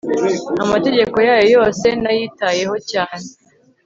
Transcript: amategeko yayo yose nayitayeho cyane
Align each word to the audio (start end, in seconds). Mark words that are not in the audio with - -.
amategeko 0.63 1.15
yayo 1.27 1.45
yose 1.55 1.85
nayitayeho 2.03 2.75
cyane 2.91 3.27